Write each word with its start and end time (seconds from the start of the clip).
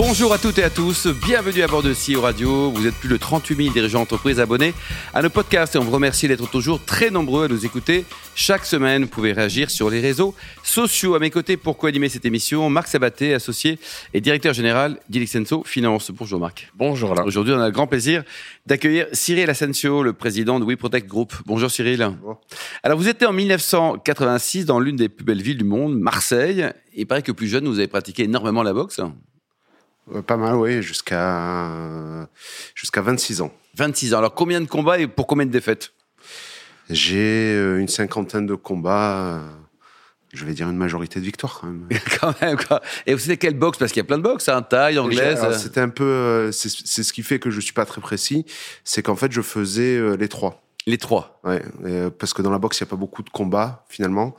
Bonjour 0.00 0.32
à 0.32 0.38
toutes 0.38 0.58
et 0.58 0.62
à 0.62 0.70
tous, 0.70 1.08
bienvenue 1.08 1.60
à 1.60 1.66
bord 1.66 1.82
de 1.82 1.92
CEO 1.92 2.20
Radio. 2.20 2.70
Vous 2.70 2.86
êtes 2.86 2.94
plus 2.94 3.08
de 3.08 3.16
38 3.16 3.56
000 3.56 3.72
dirigeants 3.72 3.98
d'entreprise 3.98 4.38
abonnés 4.38 4.72
à 5.12 5.22
nos 5.22 5.28
podcasts 5.28 5.74
et 5.74 5.78
on 5.78 5.82
vous 5.82 5.90
remercie 5.90 6.28
d'être 6.28 6.48
toujours 6.48 6.84
très 6.84 7.10
nombreux 7.10 7.46
à 7.46 7.48
nous 7.48 7.66
écouter. 7.66 8.04
Chaque 8.36 8.64
semaine, 8.64 9.02
vous 9.02 9.08
pouvez 9.08 9.32
réagir 9.32 9.72
sur 9.72 9.90
les 9.90 10.00
réseaux 10.00 10.36
sociaux. 10.62 11.16
À 11.16 11.18
mes 11.18 11.30
côtés, 11.30 11.56
pour 11.56 11.76
co-animer 11.76 12.08
cette 12.08 12.24
émission, 12.24 12.70
Marc 12.70 12.86
Sabaté, 12.86 13.34
associé 13.34 13.80
et 14.14 14.20
directeur 14.20 14.54
général 14.54 15.00
d'Ilixenso 15.08 15.64
Finance. 15.66 16.12
Bonjour 16.12 16.38
Marc. 16.38 16.70
Bonjour 16.76 17.10
Alain. 17.10 17.24
Aujourd'hui, 17.24 17.52
on 17.52 17.60
a 17.60 17.66
le 17.66 17.72
grand 17.72 17.88
plaisir 17.88 18.22
d'accueillir 18.66 19.08
Cyril 19.12 19.50
Asensio, 19.50 20.04
le 20.04 20.12
président 20.12 20.60
de 20.60 20.64
WeProtect 20.64 21.08
Group. 21.08 21.32
Bonjour 21.44 21.72
Cyril. 21.72 22.08
Alors, 22.84 22.98
vous 22.98 23.08
étiez 23.08 23.26
en 23.26 23.32
1986 23.32 24.64
dans 24.64 24.78
l'une 24.78 24.94
des 24.94 25.08
plus 25.08 25.24
belles 25.24 25.42
villes 25.42 25.58
du 25.58 25.64
monde, 25.64 25.98
Marseille. 25.98 26.66
Il 26.94 27.08
paraît 27.08 27.22
que 27.22 27.32
plus 27.32 27.48
jeune, 27.48 27.66
vous 27.66 27.80
avez 27.80 27.88
pratiqué 27.88 28.22
énormément 28.22 28.62
la 28.62 28.72
boxe. 28.72 29.00
Euh, 30.14 30.22
Pas 30.22 30.36
mal, 30.36 30.54
oui, 30.56 30.82
jusqu'à 30.82 32.28
jusqu'à 32.74 33.00
26 33.02 33.40
ans. 33.42 33.52
26 33.76 34.14
ans. 34.14 34.18
Alors, 34.18 34.34
combien 34.34 34.60
de 34.60 34.66
combats 34.66 34.98
et 34.98 35.06
pour 35.06 35.26
combien 35.26 35.46
de 35.46 35.50
défaites? 35.50 35.92
J'ai 36.90 37.54
euh, 37.54 37.78
une 37.78 37.88
cinquantaine 37.88 38.46
de 38.46 38.54
combats. 38.54 39.18
euh, 39.36 39.40
Je 40.32 40.44
vais 40.44 40.54
dire 40.54 40.68
une 40.68 40.76
majorité 40.76 41.20
de 41.20 41.24
victoires 41.24 41.58
quand 41.60 41.66
même. 41.68 41.86
Quand 42.20 42.40
même, 42.40 42.56
quoi. 42.56 42.80
Et 43.06 43.12
vous 43.14 43.20
savez 43.20 43.36
quelle 43.36 43.54
boxe? 43.58 43.78
Parce 43.78 43.92
qu'il 43.92 44.00
y 44.00 44.04
a 44.04 44.06
plein 44.06 44.18
de 44.18 44.22
boxes, 44.22 44.48
hein, 44.48 44.62
taille, 44.62 44.98
anglaise. 44.98 45.40
C'était 45.58 45.80
un 45.80 45.88
peu, 45.90 46.50
c'est 46.52 46.68
ce 47.02 47.12
qui 47.12 47.22
fait 47.22 47.38
que 47.38 47.50
je 47.50 47.60
suis 47.60 47.72
pas 47.74 47.84
très 47.86 48.00
précis, 48.00 48.44
c'est 48.84 49.02
qu'en 49.02 49.16
fait 49.16 49.30
je 49.32 49.40
faisais 49.42 50.16
les 50.16 50.28
trois. 50.28 50.62
Les 50.86 50.98
trois. 50.98 51.40
Ouais, 51.44 51.62
parce 52.18 52.32
que 52.34 52.40
dans 52.42 52.50
la 52.50 52.58
boxe 52.58 52.78
il 52.78 52.82
y 52.82 52.84
a 52.84 52.86
pas 52.90 52.96
beaucoup 52.96 53.22
de 53.22 53.30
combats 53.30 53.84
finalement, 53.88 54.34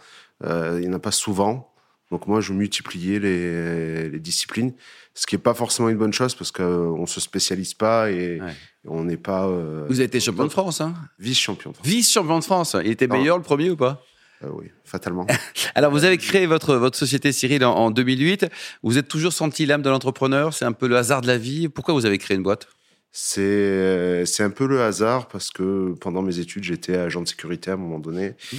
Euh, 0.45 0.79
il 0.81 0.85
y 0.85 0.89
en 0.89 0.93
a 0.93 0.99
pas 0.99 1.11
souvent. 1.11 1.71
Donc 2.11 2.25
moi 2.27 2.41
je 2.41 2.53
multipliais 2.53 3.19
les, 3.19 4.09
les 4.09 4.19
disciplines, 4.19 4.73
ce 5.13 5.27
qui 5.27 5.35
est 5.35 5.39
pas 5.39 5.53
forcément 5.53 5.89
une 5.89 5.97
bonne 5.97 6.13
chose 6.13 6.33
parce 6.35 6.51
qu'on 6.51 7.05
se 7.05 7.19
spécialise 7.19 7.73
pas 7.75 8.09
et 8.11 8.41
Ouais. 8.41 8.53
on 8.85 9.03
n'est 9.03 9.17
pas 9.17 9.47
euh, 9.47 9.85
Vous 9.87 9.99
avez 9.99 10.05
été 10.05 10.19
champion 10.19 10.45
de 10.45 10.49
France, 10.49 10.81
hein? 10.81 10.93
Vice-champion. 11.19 11.71
de 11.71 11.75
France. 11.75 11.87
Vice-champion 11.87 12.39
de 12.39 12.43
France. 12.43 12.75
Il 12.83 12.89
était 12.91 13.07
Non. 13.07 13.17
meilleur 13.17 13.37
le 13.37 13.43
premier 13.43 13.69
ou 13.69 13.75
pas? 13.75 14.03
Euh, 14.43 14.47
oui, 14.53 14.67
fatalement. 14.85 15.27
Alors, 15.75 15.91
vous 15.91 16.05
avez 16.05 16.17
créé 16.17 16.45
votre, 16.45 16.75
votre 16.75 16.97
société, 16.97 17.31
Cyril, 17.33 17.63
en, 17.65 17.73
en 17.75 17.91
2008. 17.91 18.47
Vous 18.83 18.97
êtes 18.97 19.09
toujours 19.09 19.33
senti 19.33 19.65
l'âme 19.65 19.81
de 19.81 19.89
l'entrepreneur? 19.89 20.53
C'est 20.53 20.63
un 20.65 20.71
peu 20.71 20.87
le 20.87 20.95
hasard 20.95 21.19
de 21.21 21.27
la 21.27 21.37
vie? 21.37 21.67
Pourquoi 21.67 21.93
vous 21.93 22.05
avez 22.05 22.17
créé 22.17 22.37
une 22.37 22.43
boîte? 22.43 22.67
C'est 23.11 24.23
c'est 24.25 24.43
un 24.43 24.49
peu 24.51 24.67
le 24.67 24.81
hasard 24.81 25.27
parce 25.27 25.49
que 25.49 25.93
pendant 25.99 26.21
mes 26.21 26.39
études, 26.39 26.63
j'étais 26.63 26.95
agent 26.95 27.21
de 27.21 27.27
sécurité 27.27 27.71
à 27.71 27.73
un 27.73 27.77
moment 27.77 27.99
donné. 27.99 28.29
Mmh. 28.29 28.57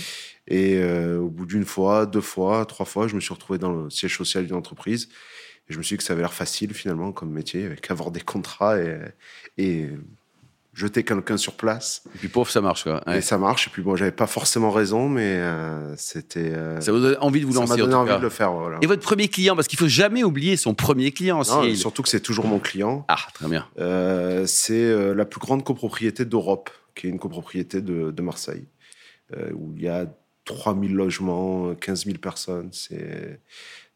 Et 0.48 0.78
euh, 0.78 1.18
au 1.18 1.28
bout 1.28 1.46
d'une 1.46 1.64
fois, 1.64 2.06
deux 2.06 2.20
fois, 2.20 2.66
trois 2.66 2.86
fois, 2.86 3.06
je 3.08 3.14
me 3.14 3.20
suis 3.20 3.32
retrouvé 3.34 3.58
dans 3.58 3.72
le 3.72 3.90
siège 3.90 4.16
social 4.16 4.46
d'une 4.46 4.56
entreprise. 4.56 5.08
Et 5.68 5.72
je 5.72 5.78
me 5.78 5.82
suis 5.82 5.94
dit 5.94 5.98
que 5.98 6.04
ça 6.04 6.12
avait 6.14 6.22
l'air 6.22 6.32
facile 6.32 6.74
finalement 6.74 7.12
comme 7.12 7.30
métier, 7.30 7.66
avec 7.66 7.88
avoir 7.90 8.10
des 8.10 8.20
contrats 8.20 8.78
et, 8.80 8.98
et 9.58 9.88
jeter 10.72 11.02
quelqu'un 11.04 11.36
sur 11.36 11.54
place. 11.54 12.02
Et 12.14 12.18
puis, 12.18 12.28
pauvre, 12.28 12.50
ça 12.50 12.60
marche, 12.60 12.84
quoi. 12.84 13.02
Ouais. 13.06 13.18
Et 13.18 13.20
ça 13.20 13.38
marche. 13.38 13.66
Et 13.66 13.70
puis 13.70 13.82
bon, 13.82 13.96
j'avais 13.96 14.12
pas 14.12 14.26
forcément 14.26 14.70
raison, 14.70 15.08
mais 15.08 15.36
euh, 15.36 15.94
c'était. 15.96 16.52
euh, 16.54 16.80
Ça 16.80 16.90
vous 16.92 17.00
donne 17.00 17.16
envie 17.20 17.40
de 17.40 17.46
vous 17.46 17.52
ça 17.54 17.60
lancer, 17.60 17.70
m'a 17.76 17.82
en 17.82 17.86
donné 17.86 17.94
envie 17.96 18.10
cas. 18.10 18.18
de 18.18 18.22
le 18.22 18.28
faire. 18.30 18.52
Voilà. 18.52 18.78
Et 18.80 18.86
votre 18.86 19.02
premier 19.02 19.28
client 19.28 19.54
Parce 19.56 19.68
qu'il 19.68 19.78
faut 19.78 19.88
jamais 19.88 20.24
oublier 20.24 20.56
son 20.56 20.74
premier 20.74 21.12
client, 21.12 21.42
Non, 21.48 21.74
surtout 21.74 22.02
que 22.02 22.08
c'est 22.08 22.20
toujours 22.20 22.46
mon 22.46 22.58
client. 22.60 23.04
Ah, 23.08 23.18
très 23.34 23.48
bien. 23.48 23.66
Euh, 23.78 24.46
c'est 24.46 25.14
la 25.14 25.24
plus 25.24 25.40
grande 25.40 25.64
copropriété 25.64 26.24
d'Europe, 26.24 26.70
qui 26.94 27.06
est 27.06 27.10
une 27.10 27.18
copropriété 27.18 27.80
de, 27.82 28.10
de 28.10 28.22
Marseille, 28.22 28.66
où 29.54 29.72
il 29.76 29.82
y 29.82 29.88
a 29.88 30.06
3000 30.54 30.94
logements, 30.94 31.74
15 31.74 32.04
000 32.06 32.18
personnes. 32.18 32.70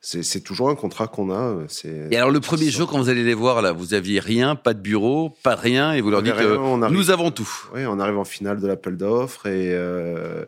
C'est, 0.06 0.40
toujours 0.40 0.68
un 0.68 0.74
contrat 0.74 1.06
qu'on 1.06 1.30
a. 1.30 1.34
euh, 1.34 1.64
C'est, 1.68 2.08
Et 2.10 2.16
alors, 2.16 2.30
le 2.30 2.40
premier 2.40 2.70
jour, 2.70 2.88
quand 2.88 2.98
vous 2.98 3.08
allez 3.08 3.24
les 3.24 3.32
voir, 3.34 3.62
là, 3.62 3.72
vous 3.72 3.94
aviez 3.94 4.20
rien, 4.20 4.54
pas 4.54 4.74
de 4.74 4.80
bureau, 4.80 5.30
pas 5.42 5.56
de 5.56 5.60
rien, 5.62 5.92
et 5.92 6.02
vous 6.02 6.10
leur 6.10 6.22
dites 6.22 6.34
rien, 6.34 6.60
arrive. 6.82 6.94
nous 6.94 7.10
avons 7.10 7.30
tout. 7.30 7.48
Oui, 7.74 7.86
on 7.86 7.98
arrive 7.98 8.18
en 8.18 8.24
finale 8.24 8.60
de 8.60 8.66
l'appel 8.66 8.96
d'offres 8.98 9.46
et 9.46 9.72
euh, 9.72 10.44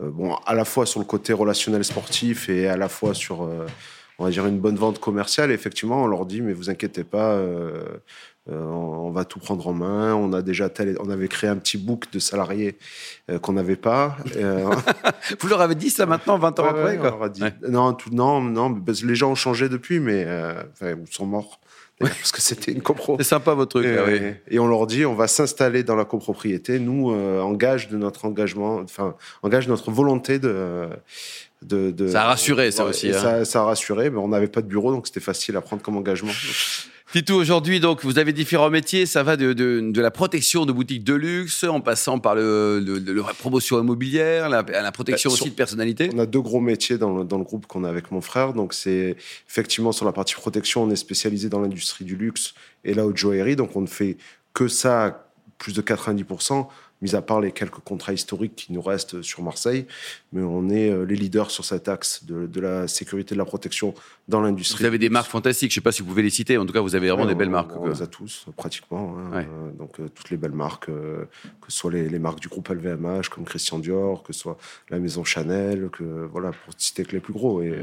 euh, 0.00 0.10
bon, 0.10 0.34
à 0.44 0.54
la 0.54 0.64
fois 0.64 0.86
sur 0.86 0.98
le 0.98 1.06
côté 1.06 1.32
relationnel 1.32 1.84
sportif 1.84 2.48
et 2.48 2.66
à 2.66 2.76
la 2.76 2.88
fois 2.88 3.14
sur, 3.14 3.44
euh, 3.44 3.66
on 4.18 4.24
va 4.24 4.30
dire, 4.30 4.46
une 4.46 4.58
bonne 4.58 4.76
vente 4.76 4.98
commerciale. 4.98 5.52
Effectivement, 5.52 6.02
on 6.02 6.08
leur 6.08 6.26
dit, 6.26 6.42
mais 6.42 6.52
vous 6.52 6.68
inquiétez 6.68 7.04
pas, 7.04 7.38
euh, 8.50 8.62
on 8.64 9.10
va 9.10 9.24
tout 9.24 9.38
prendre 9.40 9.66
en 9.66 9.72
main. 9.72 10.14
On 10.14 10.32
a 10.32 10.42
déjà 10.42 10.68
tel, 10.68 10.96
on 11.00 11.10
avait 11.10 11.28
créé 11.28 11.50
un 11.50 11.56
petit 11.56 11.78
book 11.78 12.04
de 12.12 12.18
salariés 12.18 12.78
euh, 13.30 13.38
qu'on 13.38 13.54
n'avait 13.54 13.76
pas. 13.76 14.16
Euh, 14.36 14.70
Vous 15.40 15.48
leur 15.48 15.60
avez 15.60 15.74
dit 15.74 15.90
ça 15.90 16.06
maintenant, 16.06 16.38
20 16.38 16.60
ans 16.60 16.62
ouais, 16.64 16.68
après 16.70 16.96
quoi. 16.98 17.08
on 17.08 17.10
leur 17.18 17.22
a 17.24 17.28
dit- 17.28 17.42
Ouais. 17.42 17.52
Non, 17.68 17.92
tout, 17.92 18.10
non, 18.12 18.40
non, 18.40 18.72
parce 18.74 19.00
que 19.02 19.06
les 19.06 19.14
gens 19.16 19.30
ont 19.32 19.34
changé 19.36 19.68
depuis, 19.68 19.98
mais 20.00 20.26
ils 20.82 20.96
sont 21.14 21.26
morts. 21.26 21.60
Parce 21.98 22.30
que 22.30 22.42
c'était 22.42 22.72
une 22.72 22.82
copro. 22.82 23.16
C'est 23.18 23.24
sympa 23.24 23.54
votre 23.54 23.80
truc, 23.80 23.86
Et, 23.86 23.94
là, 23.96 24.02
oui. 24.06 24.20
et 24.48 24.58
on 24.58 24.66
leur 24.66 24.86
dit, 24.86 25.06
on 25.06 25.14
va 25.14 25.28
s'installer 25.28 25.82
dans 25.82 25.96
la 25.96 26.04
copropriété. 26.04 26.78
Nous, 26.78 27.10
engage 27.40 27.88
de 27.88 27.96
notre 27.96 28.26
engagement, 28.26 28.76
enfin, 28.76 29.14
engage 29.42 29.66
notre 29.66 29.90
volonté 29.90 30.38
de. 30.38 30.88
de, 31.62 31.90
de- 31.92 32.08
Ça 32.08 32.24
a 32.24 32.26
rassuré, 32.26 32.70
ça 32.70 32.84
aussi, 32.84 33.08
hein. 33.08 33.18
Ça, 33.18 33.44
ça 33.46 33.60
a 33.62 33.64
rassuré, 33.64 34.10
mais 34.10 34.18
on 34.18 34.28
n'avait 34.28 34.46
pas 34.46 34.60
de 34.60 34.66
bureau, 34.66 34.92
donc 34.92 35.06
c'était 35.06 35.20
facile 35.20 35.56
à 35.56 35.62
prendre 35.62 35.80
comme 35.82 35.96
engagement. 35.96 36.32
Titou, 37.12 37.34
aujourd'hui, 37.34 37.80
donc, 37.80 38.04
vous 38.04 38.18
avez 38.18 38.32
différents 38.32 38.68
métiers. 38.68 39.06
Ça 39.06 39.22
va 39.22 39.36
de, 39.36 39.52
de, 39.54 39.80
de 39.90 40.00
la 40.02 40.10
protection 40.10 40.66
de 40.66 40.72
boutiques 40.72 41.04
de 41.04 41.14
luxe, 41.14 41.64
en 41.64 41.80
passant 41.80 42.18
par 42.18 42.34
le, 42.34 42.78
le- 42.80 42.98
le- 42.98 43.14
la 43.14 43.32
promotion 43.32 43.80
immobilière, 43.80 44.48
la, 44.50 44.62
la 44.62 44.92
protection 44.92 45.30
Bah, 45.30 45.34
aussi 45.34 45.50
de 45.50 45.54
personnalité. 45.54 46.10
On 46.12 46.18
a 46.18 46.26
deux 46.26 46.40
gros 46.42 46.60
métiers 46.60 46.98
dans 46.98 47.16
le, 47.18 47.24
dans 47.24 47.38
le 47.38 47.44
groupe 47.44 47.66
qu'on 47.66 47.84
a 47.84 47.88
avec 47.88 48.10
mon 48.10 48.20
frère. 48.20 48.52
Donc, 48.52 48.74
c'est 48.74 49.16
effectivement 49.48 49.92
sur 49.92 50.04
la 50.04 50.12
partie 50.12 50.34
protection, 50.34 50.82
on 50.82 50.90
est 50.90 50.96
spécialisé 50.96 51.48
dans 51.48 51.60
l'industrie 51.60 52.04
du 52.04 52.16
luxe 52.16 52.52
et 52.84 52.92
la 52.92 53.06
haute 53.06 53.16
joaillerie. 53.16 53.56
Donc, 53.56 53.76
on 53.76 53.80
ne 53.82 53.86
fait 53.86 54.18
que 54.52 54.68
ça 54.68 55.22
plus 55.58 55.72
de 55.72 55.80
90%, 55.80 56.66
mis 57.02 57.14
à 57.14 57.22
part 57.22 57.40
les 57.40 57.52
quelques 57.52 57.80
contrats 57.84 58.12
historiques 58.12 58.54
qui 58.56 58.72
nous 58.72 58.80
restent 58.82 59.20
sur 59.22 59.42
Marseille. 59.42 59.86
Mais 60.32 60.42
on 60.42 60.68
est 60.70 60.90
euh, 60.90 61.04
les 61.04 61.16
leaders 61.16 61.50
sur 61.50 61.64
cet 61.64 61.88
axe 61.88 62.24
de, 62.24 62.46
de 62.46 62.60
la 62.60 62.88
sécurité 62.88 63.32
et 63.32 63.36
de 63.36 63.38
la 63.38 63.44
protection 63.44 63.94
dans 64.28 64.40
l'industrie. 64.40 64.80
Vous 64.80 64.86
avez 64.86 64.98
des 64.98 65.08
marques 65.08 65.30
fantastiques. 65.30 65.70
Je 65.70 65.74
ne 65.78 65.80
sais 65.82 65.84
pas 65.84 65.92
si 65.92 66.02
vous 66.02 66.08
pouvez 66.08 66.22
les 66.22 66.30
citer. 66.30 66.56
En 66.58 66.66
tout 66.66 66.72
cas, 66.72 66.80
vous 66.80 66.94
avez 66.94 67.08
vraiment 67.08 67.22
Ouais, 67.24 67.28
des 67.28 67.34
belles 67.34 67.50
marques. 67.50 67.70
On, 67.78 67.86
les 67.88 68.02
a 68.02 68.06
tous, 68.06 68.46
pratiquement. 68.56 69.16
hein. 69.18 69.36
Ouais. 69.36 69.46
Euh, 69.50 69.70
donc, 69.78 70.00
euh, 70.00 70.08
toutes 70.14 70.30
les 70.30 70.36
belles 70.36 70.52
marques, 70.52 70.86
que 70.86 71.26
ce 71.68 71.76
soit 71.76 71.92
les, 71.92 72.08
les 72.08 72.18
marques 72.18 72.40
du 72.40 72.48
groupe 72.48 72.68
LVMH, 72.68 73.28
comme 73.30 73.44
Christian 73.44 73.78
Dior, 73.78 74.22
que 74.22 74.32
ce 74.32 74.40
soit 74.40 74.56
la 74.90 74.98
maison 74.98 75.22
Chanel, 75.22 75.88
que, 75.92 76.02
voilà, 76.32 76.50
pour 76.50 76.74
citer 76.78 77.04
que 77.04 77.12
les 77.12 77.20
plus 77.20 77.32
gros. 77.32 77.62
Et, 77.62 77.74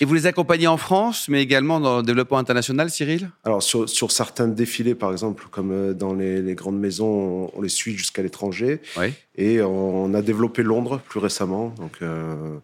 Et 0.00 0.04
vous 0.04 0.14
les 0.14 0.26
accompagnez 0.26 0.66
en 0.66 0.76
France, 0.76 1.28
mais 1.28 1.40
également 1.42 1.80
dans 1.80 1.98
le 1.98 2.02
développement 2.02 2.38
international, 2.38 2.90
Cyril? 2.90 3.30
Alors, 3.44 3.62
sur, 3.62 3.88
sur 3.88 4.10
certains 4.12 4.48
défilés, 4.48 4.94
par 4.94 5.12
exemple, 5.12 5.46
comme 5.50 5.94
dans 5.94 6.14
les, 6.14 6.42
les 6.42 6.54
grandes 6.54 6.78
maisons, 6.78 7.06
on, 7.54 7.58
on 7.58 7.62
les 7.62 7.68
suit 7.68 7.96
jusqu'à 7.96 8.22
l'étranger. 8.22 8.55
Oui. 8.98 9.12
Et 9.36 9.60
on 9.62 10.12
a 10.14 10.22
développé 10.22 10.62
Londres 10.62 11.00
plus 11.08 11.20
récemment. 11.20 11.68
Donc, 11.78 11.98
euh, 12.02 12.56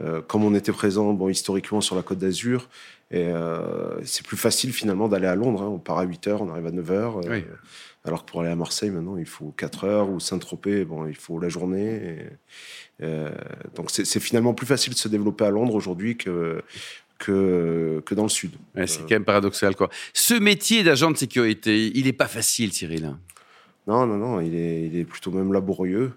euh, 0.00 0.20
comme 0.22 0.44
on 0.44 0.54
était 0.54 0.72
présent 0.72 1.12
bon, 1.12 1.28
historiquement 1.28 1.80
sur 1.80 1.94
la 1.96 2.02
Côte 2.02 2.18
d'Azur, 2.18 2.68
et 3.10 3.28
euh, 3.28 4.02
c'est 4.04 4.26
plus 4.26 4.36
facile 4.36 4.72
finalement 4.72 5.06
d'aller 5.08 5.26
à 5.28 5.34
Londres. 5.36 5.62
hein. 5.62 5.68
On 5.68 5.78
part 5.78 5.98
à 5.98 6.02
8 6.04 6.26
heures, 6.28 6.42
on 6.42 6.50
arrive 6.50 6.66
à 6.66 6.70
9 6.72 6.90
heures. 6.90 7.18
euh, 7.18 7.30
Oui. 7.30 7.44
Alors 8.06 8.24
que 8.26 8.30
pour 8.30 8.40
aller 8.42 8.50
à 8.50 8.56
Marseille, 8.56 8.90
maintenant, 8.90 9.16
il 9.16 9.24
faut 9.26 9.54
4 9.56 9.84
heures 9.84 10.10
ou 10.10 10.20
Saint-Tropez, 10.20 10.84
bon, 10.84 11.06
il 11.06 11.14
faut 11.16 11.38
la 11.38 11.48
journée. 11.48 12.26
et, 13.00 13.06
donc, 13.74 13.90
c'est 13.90 14.20
finalement 14.20 14.52
plus 14.54 14.66
facile 14.66 14.92
de 14.92 14.98
se 14.98 15.08
développer 15.08 15.44
à 15.44 15.50
Londres 15.50 15.74
aujourd'hui 15.74 16.16
que, 16.16 16.62
que, 17.18 18.02
que 18.04 18.14
dans 18.14 18.24
le 18.24 18.28
sud. 18.28 18.52
Ouais, 18.74 18.86
C'est 18.86 19.00
quand 19.00 19.10
même 19.10 19.24
paradoxal. 19.24 19.74
Quoi. 19.76 19.88
Ce 20.12 20.34
métier 20.34 20.82
d'agent 20.82 21.10
de 21.10 21.16
sécurité, 21.16 21.90
il 21.94 22.04
n'est 22.04 22.12
pas 22.12 22.28
facile, 22.28 22.72
Cyril. 22.72 23.14
Non, 23.86 24.06
non, 24.06 24.16
non, 24.16 24.40
il 24.40 24.54
est, 24.54 24.86
il 24.86 24.96
est 24.96 25.04
plutôt 25.04 25.30
même 25.30 25.52
laborieux. 25.52 26.12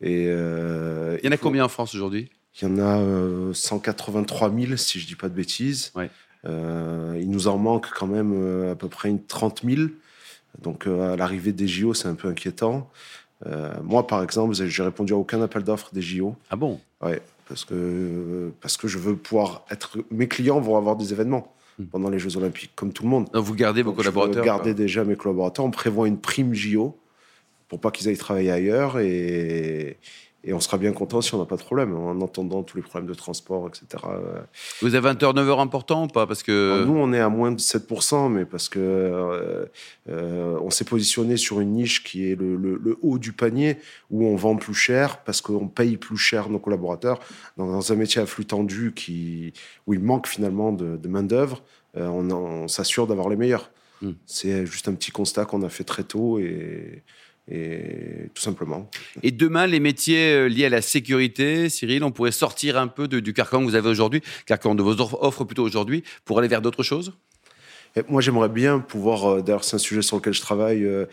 Et, 0.00 0.26
euh, 0.28 1.16
Il 1.22 1.26
y 1.26 1.28
en 1.28 1.32
a 1.32 1.36
faut- 1.36 1.42
combien 1.44 1.64
en 1.64 1.68
France 1.68 1.94
aujourd'hui? 1.94 2.30
Il 2.60 2.68
y 2.68 2.70
en 2.70 2.78
a 2.78 2.98
euh, 2.98 3.52
183 3.52 4.52
000, 4.54 4.76
si 4.76 5.00
je 5.00 5.06
dis 5.06 5.14
pas 5.16 5.28
de 5.28 5.34
bêtises. 5.34 5.92
Ouais. 5.94 6.10
Euh, 6.46 7.16
il 7.20 7.30
nous 7.30 7.48
en 7.48 7.56
manque 7.58 7.88
quand 7.96 8.06
même 8.06 8.32
euh, 8.34 8.72
à 8.72 8.74
peu 8.74 8.88
près 8.88 9.08
une 9.08 9.22
30 9.24 9.62
000. 9.64 9.88
Donc 10.62 10.86
euh, 10.86 11.12
à 11.14 11.16
l'arrivée 11.16 11.52
des 11.52 11.66
JO, 11.66 11.94
c'est 11.94 12.06
un 12.08 12.14
peu 12.14 12.28
inquiétant. 12.28 12.88
Euh, 13.46 13.72
moi, 13.82 14.06
par 14.06 14.22
exemple, 14.22 14.54
j'ai 14.54 14.82
répondu 14.82 15.12
à 15.12 15.16
aucun 15.16 15.40
appel 15.42 15.62
d'offres 15.64 15.90
des 15.92 16.02
JO. 16.02 16.36
Ah 16.50 16.56
bon? 16.56 16.80
Ouais, 17.02 17.20
parce 17.48 17.64
que, 17.64 18.52
parce 18.60 18.76
que 18.76 18.86
je 18.88 18.98
veux 18.98 19.16
pouvoir 19.16 19.64
être. 19.70 19.98
Mes 20.10 20.28
clients 20.28 20.60
vont 20.60 20.76
avoir 20.76 20.96
des 20.96 21.12
événements 21.12 21.50
Hmm. 21.76 21.86
pendant 21.86 22.08
les 22.08 22.20
Jeux 22.20 22.36
Olympiques, 22.36 22.70
comme 22.76 22.92
tout 22.92 23.02
le 23.02 23.08
monde. 23.08 23.28
Vous 23.34 23.52
gardez 23.56 23.82
vos 23.82 23.90
Donc, 23.90 23.98
je 24.00 24.08
collaborateurs 24.08 24.44
garder 24.44 24.70
quoi. 24.70 24.74
déjà 24.74 25.02
mes 25.02 25.16
collaborateurs. 25.16 25.64
On 25.64 25.72
prévoit 25.72 26.06
une 26.06 26.18
prime 26.18 26.54
JO 26.54 26.96
pour 27.74 27.80
pas 27.80 27.90
qu'ils 27.90 28.08
aillent 28.08 28.16
travailler 28.16 28.52
ailleurs. 28.52 29.00
Et, 29.00 29.98
et 30.44 30.52
on 30.52 30.60
sera 30.60 30.78
bien 30.78 30.92
content 30.92 31.20
si 31.20 31.34
on 31.34 31.38
n'a 31.38 31.44
pas 31.44 31.56
de 31.56 31.62
problème, 31.62 31.96
en 31.96 32.20
entendant 32.20 32.62
tous 32.62 32.76
les 32.76 32.84
problèmes 32.84 33.08
de 33.08 33.14
transport, 33.14 33.68
etc. 33.68 34.04
Vous 34.80 34.94
avez 34.94 35.08
un 35.08 35.16
turnover 35.16 35.58
important 35.58 36.04
ou 36.04 36.06
pas? 36.06 36.26
Parce 36.28 36.44
que... 36.44 36.84
Nous, 36.86 36.96
on 36.96 37.12
est 37.12 37.18
à 37.18 37.28
moins 37.28 37.50
de 37.50 37.58
7%, 37.58 38.30
mais 38.30 38.44
parce 38.44 38.68
que 38.68 38.78
euh, 38.78 39.64
euh, 40.08 40.56
on 40.62 40.70
s'est 40.70 40.84
positionné 40.84 41.36
sur 41.36 41.58
une 41.58 41.72
niche 41.72 42.04
qui 42.04 42.30
est 42.30 42.36
le, 42.36 42.56
le, 42.56 42.96
haut 43.02 43.18
du 43.18 43.32
panier, 43.32 43.78
où 44.10 44.24
on 44.24 44.36
vend 44.36 44.54
plus 44.54 44.74
cher, 44.74 45.24
parce 45.24 45.40
qu'on 45.40 45.66
paye 45.66 45.96
plus 45.96 46.18
cher 46.18 46.48
nos 46.48 46.60
collaborateurs. 46.60 47.18
Dans, 47.56 47.90
un 47.90 47.96
métier 47.96 48.22
à 48.22 48.26
flux 48.26 48.44
tendu 48.44 48.92
qui, 48.94 49.52
où 49.88 49.94
il 49.94 50.00
manque 50.00 50.28
finalement 50.28 50.70
de, 50.70 50.96
de 50.96 51.08
main-d'œuvre, 51.08 51.62
euh, 51.96 52.06
on, 52.06 52.30
on 52.30 52.68
s'assure 52.68 53.08
d'avoir 53.08 53.28
les 53.28 53.36
meilleurs. 53.36 53.70
Hmm. 54.02 54.12
C'est 54.26 54.66
juste 54.66 54.88
un 54.88 54.94
petit 54.94 55.10
constat 55.10 55.46
qu'on 55.46 55.62
a 55.62 55.68
fait 55.68 55.84
très 55.84 56.04
tôt 56.04 56.38
et 56.38 57.02
et 57.50 58.30
tout 58.34 58.42
simplement. 58.42 58.88
Et 59.22 59.30
demain, 59.30 59.66
les 59.66 59.80
métiers 59.80 60.32
euh, 60.32 60.48
liés 60.48 60.66
à 60.66 60.70
la 60.70 60.82
sécurité, 60.82 61.68
Cyril, 61.68 62.02
on 62.04 62.10
pourrait 62.10 62.32
sortir 62.32 62.78
un 62.78 62.86
peu 62.86 63.06
du 63.08 63.32
carcan 63.32 63.60
que 63.60 63.64
vous 63.64 63.74
avez 63.74 63.88
aujourd'hui, 63.88 64.22
carcan 64.46 64.74
de 64.74 64.82
vos 64.82 65.00
offres 65.00 65.44
plutôt 65.44 65.62
aujourd'hui, 65.62 66.04
pour 66.24 66.38
aller 66.38 66.48
vers 66.48 66.62
d'autres 66.62 66.82
choses? 66.82 67.12
Moi, 68.08 68.20
j'aimerais 68.20 68.48
bien 68.48 68.80
pouvoir, 68.80 69.24
euh, 69.26 69.40
d'ailleurs, 69.40 69.62
c'est 69.62 69.76
un 69.76 69.78
sujet 69.78 70.02
sur 70.02 70.16
lequel 70.16 70.32
je 70.32 70.40
travaille, 70.40 70.84
euh, 70.84 71.06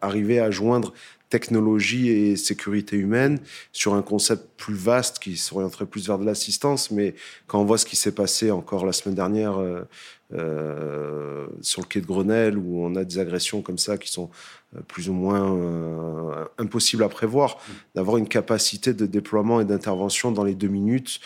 arriver 0.00 0.38
à 0.38 0.52
joindre 0.52 0.92
technologie 1.30 2.08
et 2.08 2.36
sécurité 2.36 2.96
humaine 2.96 3.40
sur 3.72 3.94
un 3.94 4.02
concept 4.02 4.48
plus 4.56 4.74
vaste 4.74 5.18
qui 5.18 5.36
s'orienterait 5.36 5.86
plus 5.86 6.06
vers 6.06 6.18
de 6.18 6.24
l'assistance. 6.24 6.90
Mais 6.90 7.14
quand 7.46 7.60
on 7.60 7.64
voit 7.64 7.78
ce 7.78 7.86
qui 7.86 7.96
s'est 7.96 8.14
passé 8.14 8.50
encore 8.50 8.86
la 8.86 8.92
semaine 8.92 9.14
dernière 9.14 9.58
euh, 10.34 11.46
sur 11.62 11.80
le 11.80 11.86
quai 11.86 12.02
de 12.02 12.06
Grenelle, 12.06 12.58
où 12.58 12.84
on 12.84 12.96
a 12.96 13.04
des 13.04 13.18
agressions 13.18 13.62
comme 13.62 13.78
ça 13.78 13.96
qui 13.96 14.12
sont 14.12 14.28
euh, 14.76 14.80
plus 14.86 15.08
ou 15.08 15.14
moins 15.14 15.56
euh, 15.56 16.44
impossibles 16.58 17.02
à 17.02 17.08
prévoir, 17.08 17.56
d'avoir 17.94 18.18
une 18.18 18.28
capacité 18.28 18.92
de 18.92 19.06
déploiement 19.06 19.58
et 19.62 19.64
d'intervention 19.64 20.30
dans 20.30 20.44
les 20.44 20.54
deux 20.54 20.68
minutes 20.68 21.20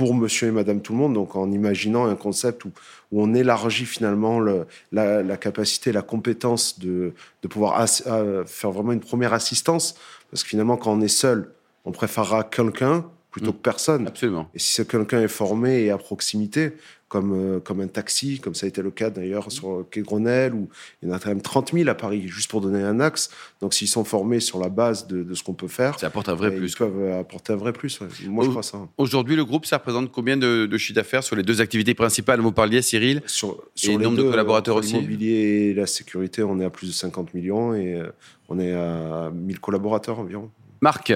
pour 0.00 0.14
monsieur 0.14 0.48
et 0.48 0.50
madame 0.50 0.80
tout 0.80 0.94
le 0.94 0.98
monde, 0.98 1.12
donc 1.12 1.36
en 1.36 1.52
imaginant 1.52 2.06
un 2.06 2.14
concept 2.14 2.64
où, 2.64 2.72
où 3.12 3.22
on 3.22 3.34
élargit 3.34 3.84
finalement 3.84 4.40
le, 4.40 4.66
la, 4.92 5.22
la, 5.22 5.36
capacité, 5.36 5.92
la 5.92 6.00
compétence 6.00 6.78
de, 6.78 7.12
de 7.42 7.48
pouvoir 7.48 7.86
faire 7.86 8.70
vraiment 8.70 8.92
une 8.92 9.00
première 9.00 9.34
assistance, 9.34 9.96
parce 10.30 10.42
que 10.42 10.48
finalement 10.48 10.78
quand 10.78 10.90
on 10.90 11.02
est 11.02 11.08
seul, 11.08 11.52
on 11.84 11.92
préférera 11.92 12.44
quelqu'un 12.44 13.04
plutôt 13.30 13.50
mm. 13.50 13.52
que 13.52 13.58
personne. 13.58 14.06
Absolument. 14.06 14.48
Et 14.54 14.58
si 14.58 14.86
quelqu'un 14.86 15.20
est 15.20 15.28
formé 15.28 15.82
et 15.82 15.90
à 15.90 15.98
proximité, 15.98 16.72
comme, 17.10 17.32
euh, 17.34 17.60
comme 17.60 17.80
un 17.80 17.88
taxi, 17.88 18.38
comme 18.38 18.54
ça 18.54 18.64
a 18.64 18.68
été 18.68 18.80
le 18.80 18.92
cas 18.92 19.10
d'ailleurs 19.10 19.50
sur 19.50 19.84
Quai 19.90 20.00
Grenelle, 20.00 20.54
où 20.54 20.68
il 21.02 21.08
y 21.08 21.12
en 21.12 21.14
a 21.14 21.18
quand 21.18 21.28
même 21.28 21.42
30 21.42 21.72
000 21.72 21.88
à 21.90 21.94
Paris, 21.94 22.28
juste 22.28 22.48
pour 22.48 22.60
donner 22.60 22.82
un 22.82 23.00
axe. 23.00 23.30
Donc 23.60 23.74
s'ils 23.74 23.88
sont 23.88 24.04
formés 24.04 24.38
sur 24.40 24.60
la 24.60 24.68
base 24.68 25.08
de, 25.08 25.24
de 25.24 25.34
ce 25.34 25.42
qu'on 25.42 25.52
peut 25.52 25.68
faire, 25.68 25.98
ça 25.98 26.06
apporte 26.06 26.28
un 26.28 26.34
vrai 26.34 26.50
ben, 26.50 26.60
plus. 26.60 26.72
Ils 26.72 26.76
peuvent 26.76 27.12
apporter 27.18 27.52
un 27.52 27.56
vrai 27.56 27.72
plus. 27.72 28.00
Moi, 28.26 28.44
je 28.44 28.50
crois 28.50 28.62
ça. 28.62 28.78
Aujourd'hui, 28.96 29.34
le 29.34 29.44
groupe, 29.44 29.66
ça 29.66 29.78
représente 29.78 30.12
combien 30.12 30.36
de, 30.36 30.66
de 30.66 30.78
chiffre 30.78 30.94
d'affaires 30.94 31.24
sur 31.24 31.34
les 31.34 31.42
deux 31.42 31.60
activités 31.60 31.94
principales? 31.94 32.40
Vous 32.40 32.52
parliez, 32.52 32.80
Cyril 32.80 33.20
Sur, 33.26 33.60
sur 33.74 33.92
et 33.92 33.96
le 33.96 34.04
nombre 34.04 34.16
de 34.16 34.30
collaborateurs 34.30 34.76
aussi 34.76 34.94
L'immobilier 34.94 35.70
et 35.70 35.74
la 35.74 35.86
sécurité, 35.86 36.44
on 36.44 36.60
est 36.60 36.64
à 36.64 36.70
plus 36.70 36.86
de 36.86 36.92
50 36.92 37.34
millions 37.34 37.74
et 37.74 37.94
euh, 37.94 38.06
on 38.48 38.60
est 38.60 38.72
à 38.72 39.30
1000 39.34 39.58
collaborateurs 39.58 40.20
environ. 40.20 40.48
Marc 40.80 41.12